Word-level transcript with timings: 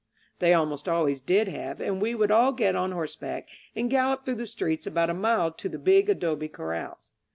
They 0.39 0.51
almost 0.55 0.89
always 0.89 1.21
did 1.21 1.47
have, 1.49 1.79
and 1.79 2.01
we 2.01 2.15
would 2.15 2.31
all 2.31 2.53
get 2.53 2.75
on 2.75 2.91
horseback 2.91 3.47
and 3.75 3.87
gallop 3.87 4.25
through 4.25 4.33
the 4.41 4.47
streets 4.47 4.87
about 4.87 5.11
a 5.11 5.13
mile 5.13 5.51
to 5.51 5.69
the 5.69 5.77
big 5.77 6.09
adobe 6.09 6.47
corrals. 6.47 7.11